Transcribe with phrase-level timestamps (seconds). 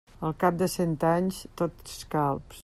[0.29, 2.59] Al cap de cent anys, tots calbs.